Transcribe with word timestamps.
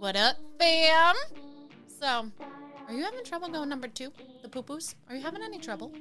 What 0.00 0.16
up, 0.16 0.36
fam? 0.58 1.14
So, 2.00 2.30
are 2.88 2.94
you 2.94 3.04
having 3.04 3.22
trouble 3.22 3.48
going 3.48 3.68
number 3.68 3.86
two? 3.86 4.10
The 4.40 4.48
poo 4.48 4.62
poos? 4.62 4.94
Are 5.10 5.14
you 5.14 5.20
having 5.20 5.42
any 5.42 5.58
trouble? 5.58 5.92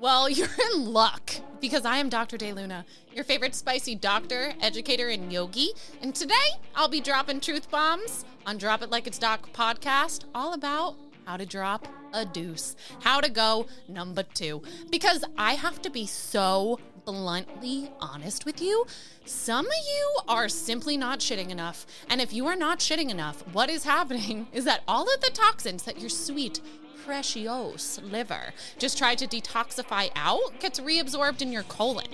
Well, 0.00 0.30
you're 0.30 0.48
in 0.72 0.94
luck 0.94 1.32
because 1.60 1.84
I 1.84 1.98
am 1.98 2.08
Dr. 2.08 2.38
De 2.38 2.54
Luna, 2.54 2.86
your 3.12 3.24
favorite 3.24 3.54
spicy 3.54 3.96
doctor, 3.96 4.54
educator, 4.62 5.08
and 5.08 5.30
yogi. 5.30 5.72
And 6.00 6.14
today 6.14 6.56
I'll 6.74 6.88
be 6.88 7.02
dropping 7.02 7.40
truth 7.40 7.70
bombs 7.70 8.24
on 8.46 8.56
Drop 8.56 8.80
It 8.80 8.88
Like 8.88 9.06
It's 9.06 9.18
Doc 9.18 9.52
podcast, 9.52 10.24
all 10.34 10.54
about 10.54 10.96
how 11.26 11.36
to 11.36 11.44
drop 11.44 11.86
a 12.14 12.24
deuce, 12.24 12.76
how 13.00 13.20
to 13.20 13.30
go 13.30 13.66
number 13.88 14.22
two. 14.22 14.62
Because 14.90 15.22
I 15.36 15.52
have 15.52 15.82
to 15.82 15.90
be 15.90 16.06
so 16.06 16.80
bluntly 17.08 17.90
honest 18.00 18.44
with 18.44 18.60
you. 18.60 18.84
Some 19.24 19.64
of 19.64 19.72
you 19.72 20.18
are 20.28 20.46
simply 20.46 20.98
not 20.98 21.20
shitting 21.20 21.48
enough. 21.48 21.86
And 22.10 22.20
if 22.20 22.34
you 22.34 22.46
are 22.46 22.54
not 22.54 22.80
shitting 22.80 23.08
enough, 23.08 23.40
what 23.54 23.70
is 23.70 23.84
happening 23.84 24.46
is 24.52 24.66
that 24.66 24.82
all 24.86 25.04
of 25.14 25.20
the 25.22 25.30
toxins 25.30 25.84
that 25.84 25.98
your 25.98 26.10
sweet, 26.10 26.60
precious 27.06 27.98
liver 28.02 28.52
just 28.76 28.98
tried 28.98 29.16
to 29.18 29.26
detoxify 29.26 30.10
out 30.16 30.60
gets 30.60 30.80
reabsorbed 30.80 31.40
in 31.40 31.50
your 31.50 31.62
colon. 31.62 32.04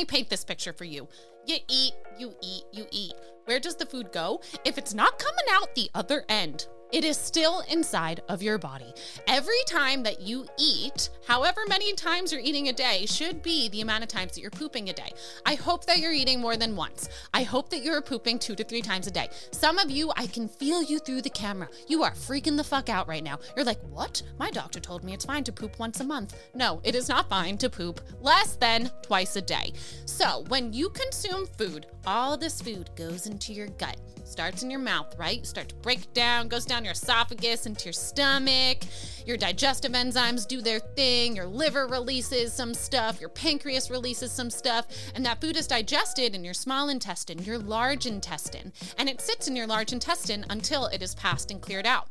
me 0.00 0.04
paint 0.06 0.30
this 0.30 0.44
picture 0.44 0.72
for 0.72 0.84
you. 0.84 1.06
You 1.46 1.58
eat, 1.68 1.92
you 2.18 2.34
eat, 2.42 2.64
you 2.72 2.86
eat. 2.90 3.12
Where 3.44 3.60
does 3.60 3.76
the 3.76 3.86
food 3.86 4.12
go? 4.12 4.40
If 4.64 4.78
it's 4.78 4.94
not 4.94 5.18
coming 5.18 5.44
out 5.50 5.74
the 5.74 5.90
other 5.94 6.24
end, 6.28 6.66
it 6.92 7.04
is 7.04 7.16
still 7.16 7.62
inside 7.68 8.20
of 8.28 8.42
your 8.42 8.58
body. 8.58 8.92
Every 9.28 9.62
time 9.66 10.02
that 10.02 10.20
you 10.20 10.46
eat, 10.58 11.10
however 11.26 11.60
many 11.68 11.92
times 11.92 12.32
you're 12.32 12.40
eating 12.40 12.68
a 12.68 12.72
day, 12.72 13.06
should 13.06 13.42
be 13.42 13.68
the 13.68 13.80
amount 13.80 14.02
of 14.02 14.08
times 14.08 14.32
that 14.32 14.40
you're 14.40 14.50
pooping 14.50 14.88
a 14.88 14.92
day. 14.92 15.12
I 15.46 15.54
hope 15.54 15.86
that 15.86 15.98
you're 15.98 16.12
eating 16.12 16.40
more 16.40 16.56
than 16.56 16.74
once. 16.76 17.08
I 17.32 17.44
hope 17.44 17.70
that 17.70 17.82
you're 17.82 18.00
pooping 18.02 18.40
two 18.40 18.56
to 18.56 18.64
three 18.64 18.82
times 18.82 19.06
a 19.06 19.10
day. 19.10 19.28
Some 19.52 19.78
of 19.78 19.90
you, 19.90 20.12
I 20.16 20.26
can 20.26 20.48
feel 20.48 20.82
you 20.82 20.98
through 20.98 21.22
the 21.22 21.30
camera. 21.30 21.68
You 21.86 22.02
are 22.02 22.12
freaking 22.12 22.56
the 22.56 22.64
fuck 22.64 22.88
out 22.88 23.08
right 23.08 23.22
now. 23.22 23.38
You're 23.56 23.64
like, 23.64 23.80
what? 23.90 24.22
My 24.38 24.50
doctor 24.50 24.80
told 24.80 25.04
me 25.04 25.12
it's 25.12 25.24
fine 25.24 25.44
to 25.44 25.52
poop 25.52 25.78
once 25.78 26.00
a 26.00 26.04
month. 26.04 26.34
No, 26.54 26.80
it 26.82 26.94
is 26.94 27.08
not 27.08 27.28
fine 27.28 27.56
to 27.58 27.70
poop 27.70 28.00
less 28.20 28.56
than 28.56 28.90
twice 29.02 29.36
a 29.36 29.42
day. 29.42 29.72
So 30.06 30.44
when 30.48 30.72
you 30.72 30.90
consume 30.90 31.46
food, 31.58 31.86
all 32.06 32.36
this 32.36 32.60
food 32.60 32.90
goes 32.96 33.26
into 33.26 33.52
your 33.52 33.68
gut 33.68 33.96
starts 34.30 34.62
in 34.62 34.70
your 34.70 34.80
mouth, 34.80 35.12
right? 35.18 35.44
Start 35.44 35.70
to 35.70 35.74
break 35.76 36.12
down, 36.14 36.48
goes 36.48 36.64
down 36.64 36.79
your 36.84 36.92
esophagus 36.92 37.66
into 37.66 37.86
your 37.86 37.92
stomach. 37.92 38.78
Your 39.26 39.36
digestive 39.36 39.92
enzymes 39.92 40.46
do 40.46 40.60
their 40.60 40.80
thing. 40.80 41.36
Your 41.36 41.46
liver 41.46 41.86
releases 41.86 42.52
some 42.52 42.74
stuff. 42.74 43.20
Your 43.20 43.30
pancreas 43.30 43.90
releases 43.90 44.32
some 44.32 44.50
stuff. 44.50 44.86
And 45.14 45.24
that 45.26 45.40
food 45.40 45.56
is 45.56 45.66
digested 45.66 46.34
in 46.34 46.44
your 46.44 46.54
small 46.54 46.88
intestine, 46.88 47.42
your 47.42 47.58
large 47.58 48.06
intestine. 48.06 48.72
And 48.98 49.08
it 49.08 49.20
sits 49.20 49.48
in 49.48 49.56
your 49.56 49.66
large 49.66 49.92
intestine 49.92 50.44
until 50.50 50.86
it 50.86 51.02
is 51.02 51.14
passed 51.14 51.50
and 51.50 51.60
cleared 51.60 51.86
out 51.86 52.08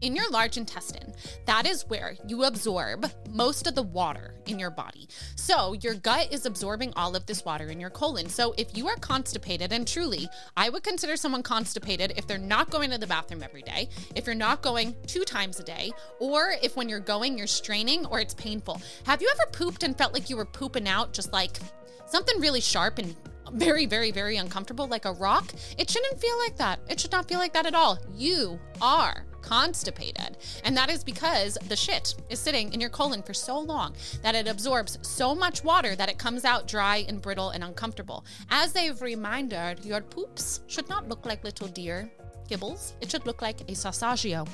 in 0.00 0.14
your 0.14 0.30
large 0.30 0.56
intestine, 0.56 1.12
that 1.46 1.66
is 1.66 1.84
where 1.88 2.16
you 2.26 2.44
absorb 2.44 3.10
most 3.30 3.66
of 3.66 3.74
the 3.74 3.82
water 3.82 4.34
in 4.46 4.58
your 4.58 4.70
body. 4.70 5.08
So, 5.34 5.72
your 5.74 5.94
gut 5.94 6.32
is 6.32 6.46
absorbing 6.46 6.92
all 6.94 7.16
of 7.16 7.26
this 7.26 7.44
water 7.44 7.66
in 7.66 7.80
your 7.80 7.90
colon. 7.90 8.28
So, 8.28 8.54
if 8.56 8.76
you 8.76 8.86
are 8.88 8.96
constipated, 8.96 9.72
and 9.72 9.86
truly, 9.86 10.28
I 10.56 10.68
would 10.68 10.82
consider 10.84 11.16
someone 11.16 11.42
constipated 11.42 12.12
if 12.16 12.26
they're 12.26 12.38
not 12.38 12.70
going 12.70 12.90
to 12.90 12.98
the 12.98 13.06
bathroom 13.06 13.42
every 13.42 13.62
day, 13.62 13.88
if 14.14 14.26
you're 14.26 14.34
not 14.34 14.62
going 14.62 14.94
two 15.06 15.24
times 15.24 15.58
a 15.58 15.64
day, 15.64 15.92
or 16.20 16.52
if 16.62 16.76
when 16.76 16.88
you're 16.88 17.00
going, 17.00 17.36
you're 17.36 17.46
straining 17.46 18.06
or 18.06 18.20
it's 18.20 18.34
painful. 18.34 18.80
Have 19.04 19.20
you 19.20 19.30
ever 19.34 19.50
pooped 19.50 19.82
and 19.82 19.96
felt 19.96 20.14
like 20.14 20.30
you 20.30 20.36
were 20.36 20.44
pooping 20.44 20.88
out 20.88 21.12
just 21.12 21.32
like 21.32 21.58
something 22.06 22.40
really 22.40 22.60
sharp 22.60 22.98
and 22.98 23.16
very, 23.52 23.86
very, 23.86 24.10
very 24.10 24.36
uncomfortable, 24.36 24.86
like 24.86 25.04
a 25.04 25.12
rock? 25.12 25.52
It 25.76 25.90
shouldn't 25.90 26.20
feel 26.20 26.38
like 26.38 26.56
that. 26.58 26.80
It 26.88 27.00
should 27.00 27.12
not 27.12 27.28
feel 27.28 27.38
like 27.38 27.52
that 27.54 27.66
at 27.66 27.74
all. 27.74 27.98
You 28.14 28.60
are 28.80 29.24
constipated. 29.42 30.36
And 30.64 30.76
that 30.76 30.90
is 30.90 31.04
because 31.04 31.56
the 31.68 31.76
shit 31.76 32.14
is 32.28 32.38
sitting 32.38 32.72
in 32.72 32.80
your 32.80 32.90
colon 32.90 33.22
for 33.22 33.34
so 33.34 33.58
long 33.58 33.94
that 34.22 34.34
it 34.34 34.48
absorbs 34.48 34.98
so 35.02 35.34
much 35.34 35.64
water 35.64 35.96
that 35.96 36.08
it 36.08 36.18
comes 36.18 36.44
out 36.44 36.66
dry 36.66 37.04
and 37.08 37.20
brittle 37.20 37.50
and 37.50 37.64
uncomfortable. 37.64 38.24
As 38.50 38.74
a 38.76 38.92
reminder, 38.92 39.74
your 39.82 40.00
poops 40.00 40.60
should 40.66 40.88
not 40.88 41.08
look 41.08 41.26
like 41.26 41.44
little 41.44 41.68
deer 41.68 42.10
gibbles. 42.48 42.92
It 43.00 43.10
should 43.10 43.26
look 43.26 43.42
like 43.42 43.60
a 43.62 43.74
sausagio. 43.74 44.48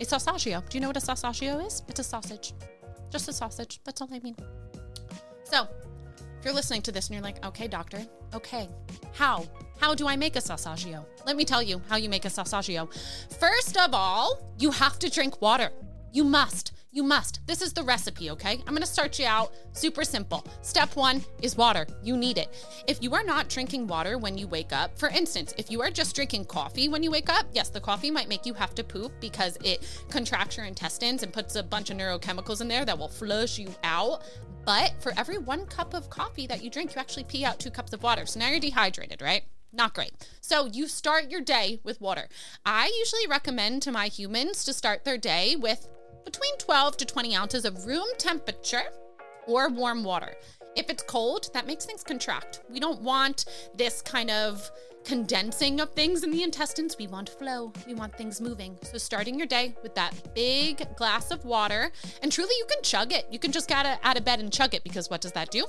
A 0.00 0.04
sausagio. 0.04 0.66
Do 0.68 0.76
you 0.76 0.80
know 0.80 0.88
what 0.88 0.96
a 0.96 1.00
sausagio 1.00 1.64
is? 1.66 1.82
It's 1.88 2.00
a 2.00 2.04
sausage. 2.04 2.54
Just 3.10 3.28
a 3.28 3.32
sausage. 3.32 3.80
That's 3.84 4.00
all 4.00 4.08
I 4.12 4.20
mean. 4.20 4.36
So, 5.44 5.66
if 6.38 6.44
you're 6.44 6.54
listening 6.54 6.82
to 6.82 6.92
this 6.92 7.08
and 7.08 7.14
you're 7.14 7.22
like, 7.22 7.44
okay, 7.44 7.68
doctor, 7.68 8.00
okay, 8.34 8.68
how? 9.20 9.44
How 9.78 9.94
do 9.94 10.08
I 10.08 10.16
make 10.16 10.34
a 10.36 10.38
sausaggio? 10.38 11.04
Let 11.26 11.36
me 11.36 11.44
tell 11.44 11.62
you 11.62 11.82
how 11.90 11.96
you 11.96 12.08
make 12.08 12.24
a 12.24 12.28
sausaggio. 12.28 12.88
First 13.38 13.76
of 13.76 13.92
all, 13.92 14.54
you 14.58 14.70
have 14.70 14.98
to 14.98 15.10
drink 15.10 15.42
water. 15.42 15.68
You 16.10 16.24
must. 16.24 16.72
You 16.92 17.04
must. 17.04 17.46
This 17.46 17.62
is 17.62 17.72
the 17.72 17.84
recipe, 17.84 18.30
okay? 18.30 18.60
I'm 18.66 18.74
gonna 18.74 18.84
start 18.84 19.16
you 19.20 19.26
out 19.26 19.52
super 19.72 20.02
simple. 20.02 20.44
Step 20.62 20.96
one 20.96 21.22
is 21.40 21.56
water. 21.56 21.86
You 22.02 22.16
need 22.16 22.36
it. 22.36 22.52
If 22.88 23.00
you 23.00 23.14
are 23.14 23.22
not 23.22 23.48
drinking 23.48 23.86
water 23.86 24.18
when 24.18 24.36
you 24.36 24.48
wake 24.48 24.72
up, 24.72 24.98
for 24.98 25.08
instance, 25.08 25.54
if 25.56 25.70
you 25.70 25.80
are 25.82 25.90
just 25.90 26.16
drinking 26.16 26.46
coffee 26.46 26.88
when 26.88 27.04
you 27.04 27.12
wake 27.12 27.30
up, 27.30 27.46
yes, 27.52 27.68
the 27.68 27.80
coffee 27.80 28.10
might 28.10 28.28
make 28.28 28.44
you 28.44 28.54
have 28.54 28.74
to 28.74 28.82
poop 28.82 29.12
because 29.20 29.56
it 29.62 29.86
contracts 30.10 30.56
your 30.56 30.66
intestines 30.66 31.22
and 31.22 31.32
puts 31.32 31.54
a 31.54 31.62
bunch 31.62 31.90
of 31.90 31.96
neurochemicals 31.96 32.60
in 32.60 32.66
there 32.66 32.84
that 32.84 32.98
will 32.98 33.08
flush 33.08 33.56
you 33.56 33.72
out. 33.84 34.24
But 34.64 34.92
for 35.00 35.12
every 35.16 35.38
one 35.38 35.66
cup 35.66 35.94
of 35.94 36.10
coffee 36.10 36.48
that 36.48 36.64
you 36.64 36.70
drink, 36.70 36.96
you 36.96 37.00
actually 37.00 37.24
pee 37.24 37.44
out 37.44 37.60
two 37.60 37.70
cups 37.70 37.92
of 37.92 38.02
water. 38.02 38.26
So 38.26 38.40
now 38.40 38.48
you're 38.48 38.58
dehydrated, 38.58 39.22
right? 39.22 39.44
Not 39.72 39.94
great. 39.94 40.12
So 40.40 40.66
you 40.66 40.88
start 40.88 41.30
your 41.30 41.40
day 41.40 41.78
with 41.84 42.00
water. 42.00 42.28
I 42.66 42.92
usually 42.98 43.28
recommend 43.28 43.82
to 43.82 43.92
my 43.92 44.08
humans 44.08 44.64
to 44.64 44.72
start 44.72 45.04
their 45.04 45.18
day 45.18 45.54
with 45.54 45.86
between 46.24 46.56
12 46.58 46.96
to 46.98 47.04
20 47.04 47.34
ounces 47.34 47.64
of 47.64 47.86
room 47.86 48.06
temperature 48.18 48.84
or 49.46 49.68
warm 49.68 50.04
water. 50.04 50.34
If 50.76 50.88
it's 50.88 51.02
cold, 51.02 51.50
that 51.52 51.66
makes 51.66 51.84
things 51.84 52.04
contract. 52.04 52.60
We 52.70 52.78
don't 52.78 53.02
want 53.02 53.46
this 53.74 54.00
kind 54.02 54.30
of 54.30 54.70
condensing 55.04 55.80
of 55.80 55.90
things 55.92 56.22
in 56.22 56.30
the 56.30 56.42
intestines. 56.42 56.96
We 56.98 57.06
want 57.06 57.28
flow. 57.28 57.72
We 57.86 57.94
want 57.94 58.14
things 58.16 58.40
moving. 58.40 58.78
So 58.82 58.98
starting 58.98 59.36
your 59.36 59.46
day 59.46 59.74
with 59.82 59.94
that 59.96 60.14
big 60.34 60.86
glass 60.96 61.30
of 61.30 61.44
water, 61.44 61.90
and 62.22 62.30
truly 62.30 62.54
you 62.58 62.66
can 62.66 62.82
chug 62.82 63.12
it. 63.12 63.26
You 63.30 63.38
can 63.38 63.52
just 63.52 63.68
get 63.68 63.98
out 64.02 64.16
of 64.16 64.24
bed 64.24 64.40
and 64.40 64.52
chug 64.52 64.74
it 64.74 64.84
because 64.84 65.10
what 65.10 65.20
does 65.20 65.32
that 65.32 65.50
do? 65.50 65.66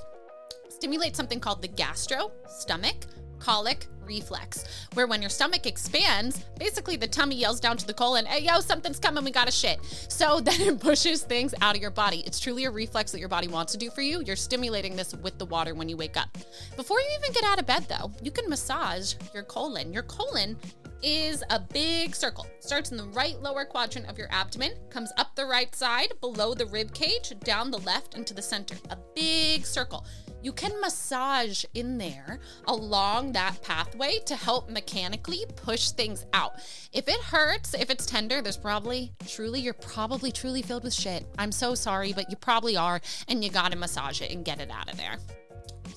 Stimulate 0.70 1.16
something 1.16 1.40
called 1.40 1.62
the 1.62 1.68
gastro 1.68 2.32
stomach 2.48 3.06
colic 3.42 3.88
reflex, 4.06 4.88
where 4.94 5.08
when 5.08 5.22
your 5.22 5.30
stomach 5.30 5.66
expands, 5.66 6.46
basically 6.58 6.96
the 6.96 7.08
tummy 7.08 7.36
yells 7.36 7.60
down 7.60 7.78
to 7.78 7.88
the 7.88 7.94
colon, 7.94 8.26
hey, 8.26 8.44
yo, 8.44 8.60
something's 8.60 9.00
coming, 9.00 9.24
we 9.24 9.32
gotta 9.32 9.52
shit. 9.52 9.80
So 10.10 10.40
then 10.42 10.62
it 10.62 10.80
pushes 10.80 11.24
things 11.24 11.54
out 11.62 11.76
of 11.76 11.82
your 11.82 11.92
body. 11.92 12.24
It's 12.26 12.40
truly 12.40 12.66
a 12.66 12.72
reflex 12.72 13.12
that 13.12 13.20
your 13.20 13.30
body 13.30 13.48
wants 13.48 13.72
to 13.74 13.78
do 13.78 13.90
for 13.90 14.02
you. 14.02 14.22
You're 14.26 14.36
stimulating 14.36 14.96
this 14.96 15.16
with 15.16 15.38
the 15.38 15.46
water 15.46 15.74
when 15.74 15.90
you 15.90 15.98
wake 15.98 16.18
up. 16.18 16.38
Before 16.76 17.00
you 17.00 17.08
even 17.20 17.34
get 17.34 17.44
out 17.44 17.60
of 17.60 17.66
bed, 17.66 17.86
though, 17.90 18.12
you 18.22 18.32
can 18.32 18.50
massage 18.50 19.16
your 19.34 19.44
colon. 19.44 19.92
Your 19.92 20.04
colon 20.04 20.58
is 21.04 21.44
a 21.50 21.60
big 21.60 22.16
circle. 22.16 22.46
Starts 22.60 22.92
in 22.92 22.98
the 22.98 23.06
right 23.06 23.42
lower 23.42 23.66
quadrant 23.66 24.08
of 24.08 24.20
your 24.20 24.28
abdomen, 24.32 24.74
comes 24.92 25.12
up 25.18 25.36
the 25.36 25.46
right 25.46 25.74
side, 25.74 26.14
below 26.22 26.54
the 26.54 26.66
rib 26.68 26.94
cage, 26.94 27.34
down 27.44 27.72
the 27.72 27.80
left, 27.80 28.14
and 28.14 28.28
to 28.28 28.36
the 28.36 28.42
center. 28.42 28.76
A 28.92 28.98
big 29.16 29.66
circle 29.66 30.06
you 30.42 30.52
can 30.52 30.80
massage 30.82 31.64
in 31.74 31.98
there 31.98 32.40
along 32.66 33.34
that 33.34 33.62
pathway 33.62 34.20
to 34.26 34.36
help 34.36 34.70
mechanically 34.70 35.46
push 35.56 35.92
things 35.92 36.26
out. 36.34 36.56
If 36.94 37.08
it 37.08 37.20
hurts, 37.20 37.74
if 37.74 37.90
it's 37.90 38.06
tender, 38.06 38.42
there's 38.42 38.58
probably 38.58 39.12
truly, 39.28 39.62
you're 39.62 39.74
probably 39.74 40.32
truly 40.32 40.62
filled 40.62 40.84
with 40.84 40.94
shit. 40.94 41.26
I'm 41.38 41.52
so 41.52 41.76
sorry, 41.76 42.14
but 42.14 42.30
you 42.30 42.36
probably 42.36 42.78
are, 42.78 43.02
and 43.28 43.44
you 43.44 43.50
gotta 43.50 43.76
massage 43.76 44.22
it 44.22 44.32
and 44.32 44.44
get 44.44 44.60
it 44.60 44.72
out 44.72 44.92
of 44.92 44.98
there. 44.98 45.18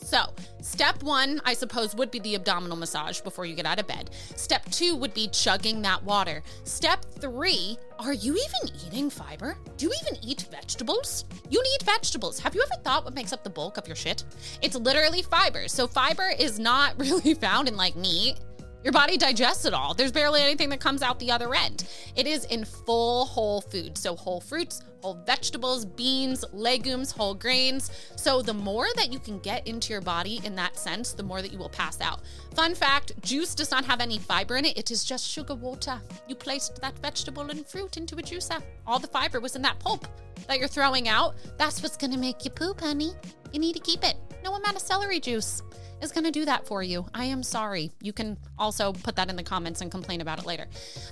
So, 0.05 0.27
step 0.61 1.03
one, 1.03 1.41
I 1.47 1.55
suppose, 1.55 1.95
would 1.95 2.11
be 2.11 2.19
the 2.19 2.35
abdominal 2.35 2.77
massage 2.77 3.23
before 3.23 3.47
you 3.47 3.55
get 3.55 3.65
out 3.65 3.81
of 3.81 3.87
bed. 3.87 4.11
Step 4.37 4.63
two 4.71 4.95
would 4.97 5.15
be 5.15 5.29
chugging 5.29 5.81
that 5.81 6.05
water. 6.05 6.43
Step 6.65 7.07
three, 7.21 7.79
are 7.99 8.13
you 8.13 8.35
even 8.35 8.77
eating 8.87 9.09
fiber? 9.09 9.57
Do 9.79 9.87
you 9.87 9.95
even 10.03 10.23
eat 10.23 10.47
vegetables? 10.51 11.25
You 11.49 11.63
need 11.63 11.83
vegetables. 11.85 12.39
Have 12.39 12.55
you 12.55 12.63
ever 12.63 12.83
thought 12.83 13.07
what 13.07 13.15
makes 13.15 13.33
up 13.33 13.45
the 13.45 13.51
bulk 13.51 13.79
of 13.79 13.87
your 13.87 13.97
shit? 13.97 14.25
It's 14.61 14.77
literally 14.77 15.23
fiber. 15.23 15.69
So, 15.69 15.87
fiber 15.87 16.31
is 16.39 16.59
not 16.59 16.99
really 16.99 17.33
found 17.33 17.67
in 17.67 17.77
like 17.77 17.97
meat 17.97 18.37
Your 18.85 18.93
body 18.93 19.17
digests 19.17 19.65
it 19.65 19.73
all. 19.73 19.95
There's 19.95 20.13
barely 20.13 20.43
anything 20.43 20.69
that 20.69 20.79
comes 20.79 21.01
out 21.01 21.19
the 21.19 21.31
other 21.31 21.55
end. 21.55 21.89
It 22.17 22.27
is 22.27 22.45
in 22.45 22.67
full 22.67 23.25
whole 23.25 23.63
food. 23.63 23.97
So, 23.97 24.15
whole 24.15 24.43
fruits, 24.43 24.83
whole 25.01 25.15
vegetables, 25.25 25.87
beans, 25.87 26.45
legumes, 26.53 27.11
whole 27.11 27.33
grains. 27.33 27.91
So, 28.17 28.43
the 28.43 28.53
more 28.53 28.87
that 28.97 29.11
you 29.11 29.19
can 29.19 29.39
get 29.39 29.67
into 29.67 29.95
your 29.95 30.03
body 30.03 30.43
in 30.45 30.55
that 30.57 30.77
sense, 30.77 31.15
the 31.15 31.23
more 31.23 31.41
that 31.41 31.51
you 31.51 31.57
will 31.57 31.71
pass 31.71 31.99
out. 32.03 32.21
Fun 32.55 32.75
fact 32.75 33.19
juice 33.23 33.55
does 33.55 33.71
not 33.71 33.87
have 33.87 34.03
any 34.03 34.19
fiber 34.19 34.57
in 34.57 34.67
it, 34.67 34.77
it 34.77 34.91
is 34.91 35.03
just 35.03 35.27
sugar 35.27 35.55
water. 35.55 35.99
You 36.29 36.35
placed 36.35 36.79
that 36.83 36.99
vegetable 36.99 37.49
and 37.49 37.67
fruit 37.67 37.97
into 37.97 38.17
a 38.17 38.23
juicer. 38.23 38.63
All 38.87 38.99
the 38.99 39.09
fiber 39.09 39.41
was 39.41 39.57
in 39.57 39.63
that 39.63 39.79
pulp 39.79 40.07
that 40.47 40.59
you're 40.59 40.69
throwing 40.69 41.09
out. 41.09 41.37
That's 41.57 41.83
what's 41.83 41.97
gonna 41.97 42.19
make 42.19 42.45
you 42.45 42.51
poop, 42.51 42.81
honey. 42.81 43.13
You 43.51 43.61
need 43.61 43.77
to 43.77 43.81
keep 43.81 44.05
it. 44.05 44.17
No 44.45 44.57
amount 44.57 44.77
of 44.77 44.83
celery 44.83 45.21
juice 45.21 45.63
is 46.05 46.13
going 46.13 46.25
to 46.25 46.31
do 46.31 46.45
that 46.45 46.67
for 46.67 46.83
you. 46.83 47.07
I 47.15 47.25
am 47.25 47.43
sorry. 47.43 47.91
You 48.01 48.13
can 48.13 48.37
also 48.59 48.93
put 48.93 49.17
that 49.17 49.31
in 49.31 49.37
the 49.37 49.43
comments 49.43 49.81
and 49.81 49.91
complain 49.91 50.21
about 50.21 50.39
it 50.39 50.47
later. 50.47 50.67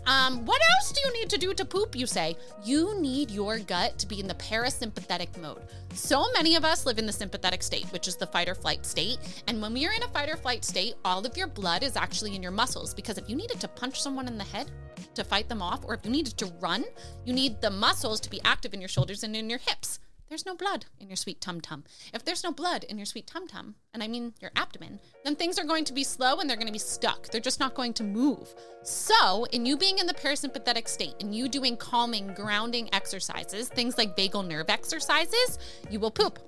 Um, 0.06 0.44
what 0.44 0.60
else 0.70 0.92
do 0.92 1.00
you 1.04 1.12
need 1.14 1.30
to 1.30 1.38
do 1.38 1.54
to 1.54 1.64
poop, 1.64 1.96
you 1.96 2.06
say? 2.06 2.36
You 2.62 3.00
need 3.00 3.30
your 3.30 3.58
gut 3.58 3.98
to 3.98 4.06
be 4.06 4.20
in 4.20 4.28
the 4.28 4.34
parasympathetic 4.34 5.36
mode. 5.40 5.62
So 5.94 6.26
many 6.34 6.54
of 6.54 6.64
us 6.64 6.86
live 6.86 6.98
in 6.98 7.06
the 7.06 7.12
sympathetic 7.12 7.62
state, 7.62 7.86
which 7.86 8.06
is 8.06 8.16
the 8.16 8.26
fight 8.26 8.48
or 8.48 8.54
flight 8.54 8.86
state. 8.86 9.18
And 9.48 9.60
when 9.60 9.72
we 9.72 9.86
are 9.86 9.92
in 9.92 10.02
a 10.02 10.08
fight 10.08 10.28
or 10.28 10.36
flight 10.36 10.64
state, 10.64 10.94
all 11.04 11.26
of 11.26 11.36
your 11.36 11.48
blood 11.48 11.82
is 11.82 11.96
actually 11.96 12.36
in 12.36 12.42
your 12.42 12.52
muscles 12.52 12.94
because 12.94 13.18
if 13.18 13.28
you 13.28 13.34
needed 13.34 13.60
to 13.60 13.68
punch 13.68 14.00
someone 14.00 14.28
in 14.28 14.38
the 14.38 14.44
head, 14.44 14.70
to 15.14 15.24
fight 15.24 15.48
them 15.48 15.60
off, 15.60 15.84
or 15.84 15.94
if 15.94 16.00
you 16.04 16.10
needed 16.10 16.36
to 16.38 16.46
run, 16.60 16.84
you 17.24 17.32
need 17.32 17.60
the 17.60 17.70
muscles 17.70 18.20
to 18.20 18.30
be 18.30 18.40
active 18.44 18.72
in 18.72 18.80
your 18.80 18.88
shoulders 18.88 19.24
and 19.24 19.34
in 19.34 19.50
your 19.50 19.58
hips 19.58 19.98
there's 20.32 20.46
no 20.46 20.54
blood 20.54 20.86
in 20.98 21.08
your 21.08 21.16
sweet 21.16 21.42
tum 21.42 21.60
tum. 21.60 21.84
If 22.14 22.24
there's 22.24 22.42
no 22.42 22.52
blood 22.52 22.84
in 22.84 22.96
your 22.96 23.04
sweet 23.04 23.26
tum 23.26 23.46
tum, 23.46 23.74
and 23.92 24.02
I 24.02 24.08
mean 24.08 24.32
your 24.40 24.50
abdomen, 24.56 24.98
then 25.24 25.36
things 25.36 25.58
are 25.58 25.64
going 25.64 25.84
to 25.84 25.92
be 25.92 26.04
slow 26.04 26.40
and 26.40 26.48
they're 26.48 26.56
going 26.56 26.68
to 26.68 26.72
be 26.72 26.78
stuck. 26.78 27.28
They're 27.28 27.38
just 27.38 27.60
not 27.60 27.74
going 27.74 27.92
to 27.94 28.02
move. 28.02 28.54
So, 28.82 29.44
in 29.52 29.66
you 29.66 29.76
being 29.76 29.98
in 29.98 30.06
the 30.06 30.14
parasympathetic 30.14 30.88
state 30.88 31.16
and 31.20 31.34
you 31.34 31.50
doing 31.50 31.76
calming, 31.76 32.32
grounding 32.32 32.88
exercises, 32.94 33.68
things 33.68 33.98
like 33.98 34.16
vagal 34.16 34.48
nerve 34.48 34.70
exercises, 34.70 35.58
you 35.90 36.00
will 36.00 36.10
poop. 36.10 36.38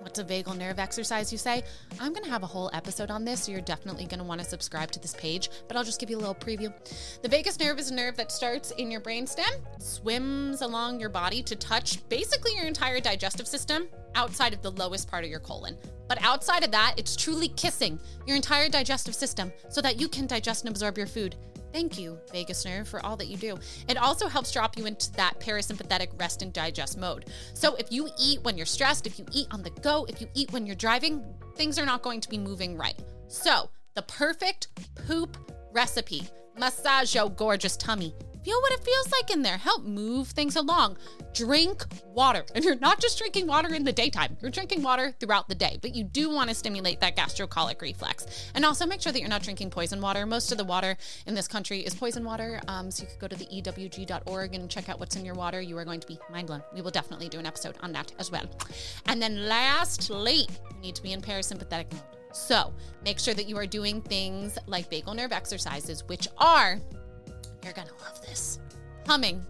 What's 0.00 0.20
a 0.20 0.24
vagal 0.24 0.56
nerve 0.56 0.78
exercise, 0.78 1.32
you 1.32 1.38
say? 1.38 1.64
I'm 1.98 2.12
going 2.12 2.24
to 2.24 2.30
have 2.30 2.44
a 2.44 2.46
whole 2.46 2.70
episode 2.72 3.10
on 3.10 3.24
this, 3.24 3.44
so 3.44 3.52
you're 3.52 3.60
definitely 3.60 4.06
going 4.06 4.20
to 4.20 4.24
want 4.24 4.40
to 4.40 4.46
subscribe 4.46 4.92
to 4.92 5.00
this 5.00 5.14
page, 5.14 5.50
but 5.66 5.76
I'll 5.76 5.84
just 5.84 5.98
give 5.98 6.08
you 6.08 6.16
a 6.16 6.20
little 6.20 6.34
preview. 6.36 6.72
The 7.20 7.28
vagus 7.28 7.58
nerve 7.58 7.80
is 7.80 7.90
a 7.90 7.94
nerve 7.94 8.16
that 8.16 8.30
starts 8.30 8.70
in 8.72 8.92
your 8.92 9.00
brainstem, 9.00 9.50
swims 9.78 10.62
along 10.62 11.00
your 11.00 11.08
body 11.08 11.42
to 11.42 11.56
touch 11.56 12.08
basically 12.08 12.54
your 12.54 12.66
entire 12.66 13.00
digestive 13.00 13.48
system 13.48 13.88
outside 14.14 14.54
of 14.54 14.62
the 14.62 14.70
lowest 14.70 15.10
part 15.10 15.24
of 15.24 15.30
your 15.30 15.40
colon. 15.40 15.76
But 16.08 16.22
outside 16.22 16.64
of 16.64 16.70
that, 16.70 16.94
it's 16.96 17.16
truly 17.16 17.48
kissing 17.48 17.98
your 18.24 18.36
entire 18.36 18.68
digestive 18.68 19.14
system 19.14 19.52
so 19.68 19.80
that 19.82 20.00
you 20.00 20.08
can 20.08 20.26
digest 20.26 20.64
and 20.64 20.70
absorb 20.70 20.96
your 20.96 21.06
food. 21.08 21.34
Thank 21.72 21.98
you, 21.98 22.18
vagus 22.32 22.64
nerve, 22.64 22.88
for 22.88 23.04
all 23.04 23.16
that 23.16 23.28
you 23.28 23.36
do. 23.36 23.58
It 23.88 23.96
also 23.96 24.26
helps 24.26 24.52
drop 24.52 24.78
you 24.78 24.86
into 24.86 25.12
that 25.12 25.38
parasympathetic 25.40 26.08
rest 26.18 26.42
and 26.42 26.52
digest 26.52 26.96
mode. 26.98 27.26
So 27.54 27.74
if 27.76 27.92
you 27.92 28.08
eat 28.18 28.42
when 28.42 28.56
you're 28.56 28.66
stressed, 28.66 29.06
if 29.06 29.18
you 29.18 29.26
eat 29.32 29.48
on 29.50 29.62
the 29.62 29.70
go, 29.70 30.06
if 30.08 30.20
you 30.20 30.28
eat 30.34 30.52
when 30.52 30.66
you're 30.66 30.76
driving, 30.76 31.22
things 31.56 31.78
are 31.78 31.86
not 31.86 32.02
going 32.02 32.20
to 32.20 32.28
be 32.28 32.38
moving 32.38 32.76
right. 32.76 32.98
So, 33.28 33.70
the 33.94 34.02
perfect 34.02 34.68
poop 35.06 35.36
recipe 35.72 36.22
massage 36.56 37.14
your 37.14 37.30
gorgeous 37.30 37.76
tummy 37.76 38.14
Feel 38.48 38.62
what 38.62 38.72
it 38.72 38.82
feels 38.82 39.12
like 39.12 39.30
in 39.30 39.42
there. 39.42 39.58
Help 39.58 39.84
move 39.84 40.28
things 40.28 40.56
along. 40.56 40.96
Drink 41.34 41.84
water. 42.14 42.46
And 42.54 42.64
you're 42.64 42.76
not 42.76 42.98
just 42.98 43.18
drinking 43.18 43.46
water 43.46 43.74
in 43.74 43.84
the 43.84 43.92
daytime, 43.92 44.38
you're 44.40 44.50
drinking 44.50 44.82
water 44.82 45.14
throughout 45.20 45.50
the 45.50 45.54
day, 45.54 45.78
but 45.82 45.94
you 45.94 46.02
do 46.02 46.30
want 46.30 46.48
to 46.48 46.54
stimulate 46.54 46.98
that 47.00 47.14
gastrocolic 47.14 47.82
reflex. 47.82 48.50
And 48.54 48.64
also 48.64 48.86
make 48.86 49.02
sure 49.02 49.12
that 49.12 49.20
you're 49.20 49.28
not 49.28 49.42
drinking 49.42 49.68
poison 49.68 50.00
water. 50.00 50.24
Most 50.24 50.50
of 50.50 50.56
the 50.56 50.64
water 50.64 50.96
in 51.26 51.34
this 51.34 51.46
country 51.46 51.80
is 51.80 51.94
poison 51.94 52.24
water. 52.24 52.58
Um, 52.68 52.90
so 52.90 53.02
you 53.02 53.10
could 53.10 53.18
go 53.18 53.28
to 53.28 53.36
the 53.36 53.44
EWG.org 53.44 54.54
and 54.54 54.70
check 54.70 54.88
out 54.88 54.98
what's 54.98 55.16
in 55.16 55.26
your 55.26 55.34
water. 55.34 55.60
You 55.60 55.76
are 55.76 55.84
going 55.84 56.00
to 56.00 56.06
be 56.06 56.18
mind 56.32 56.46
blown. 56.46 56.62
We 56.72 56.80
will 56.80 56.90
definitely 56.90 57.28
do 57.28 57.38
an 57.38 57.44
episode 57.44 57.76
on 57.82 57.92
that 57.92 58.14
as 58.18 58.30
well. 58.30 58.46
And 59.04 59.20
then 59.20 59.46
lastly, 59.46 60.48
you 60.74 60.80
need 60.80 60.94
to 60.94 61.02
be 61.02 61.12
in 61.12 61.20
parasympathetic 61.20 61.92
mode. 61.92 62.18
So 62.32 62.72
make 63.04 63.18
sure 63.18 63.34
that 63.34 63.46
you 63.46 63.58
are 63.58 63.66
doing 63.66 64.00
things 64.00 64.56
like 64.66 64.90
vagal 64.90 65.16
nerve 65.16 65.32
exercises, 65.32 66.02
which 66.06 66.28
are 66.38 66.80
you're 67.68 67.74
gonna 67.74 67.96
love 68.02 68.22
this. 68.22 68.58
Humming, 69.06 69.44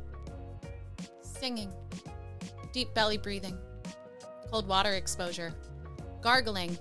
singing, 1.23 1.73
deep 2.73 2.93
belly 2.95 3.17
breathing, 3.17 3.57
cold 4.51 4.67
water 4.67 4.95
exposure, 4.95 5.55
gargling. 6.21 6.77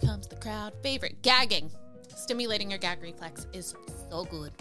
Here 0.00 0.10
comes 0.10 0.28
the 0.28 0.36
crowd 0.36 0.74
favorite, 0.82 1.22
gagging. 1.22 1.70
Stimulating 2.14 2.70
your 2.70 2.78
gag 2.78 3.02
reflex 3.02 3.46
is 3.54 3.74
so 4.10 4.24
good. 4.24 4.52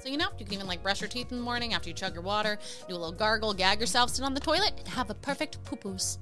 So, 0.00 0.08
you 0.08 0.18
know, 0.18 0.28
you 0.38 0.44
can 0.44 0.54
even 0.54 0.68
like 0.68 0.84
brush 0.84 1.00
your 1.00 1.08
teeth 1.08 1.32
in 1.32 1.38
the 1.38 1.42
morning 1.42 1.74
after 1.74 1.88
you 1.88 1.94
chug 1.94 2.14
your 2.14 2.22
water, 2.22 2.56
do 2.88 2.94
a 2.94 2.96
little 2.96 3.10
gargle, 3.10 3.54
gag 3.54 3.80
yourself, 3.80 4.10
sit 4.10 4.24
on 4.24 4.34
the 4.34 4.40
toilet, 4.40 4.74
and 4.78 4.86
have 4.86 5.10
a 5.10 5.14
perfect 5.14 5.64
poo 5.64 5.76
poos. 5.76 6.18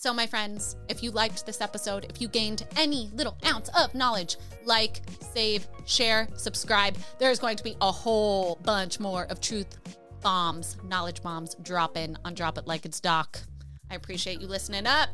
So, 0.00 0.14
my 0.14 0.28
friends, 0.28 0.76
if 0.88 1.02
you 1.02 1.10
liked 1.10 1.44
this 1.44 1.60
episode, 1.60 2.06
if 2.08 2.22
you 2.22 2.28
gained 2.28 2.64
any 2.76 3.10
little 3.14 3.36
ounce 3.44 3.68
of 3.76 3.96
knowledge, 3.96 4.36
like, 4.64 5.00
save, 5.18 5.66
share, 5.86 6.28
subscribe. 6.36 6.96
There's 7.18 7.40
going 7.40 7.56
to 7.56 7.64
be 7.64 7.76
a 7.80 7.90
whole 7.90 8.60
bunch 8.62 9.00
more 9.00 9.24
of 9.24 9.40
truth 9.40 9.76
bombs, 10.20 10.76
knowledge 10.84 11.20
bombs 11.20 11.56
dropping 11.64 12.16
on 12.24 12.34
Drop 12.34 12.58
It 12.58 12.68
Like 12.68 12.84
It's 12.84 13.00
Doc. 13.00 13.40
I 13.90 13.96
appreciate 13.96 14.40
you 14.40 14.46
listening 14.46 14.86
up. 14.86 15.08